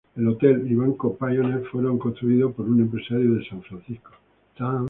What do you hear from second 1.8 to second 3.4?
construidos por un empresario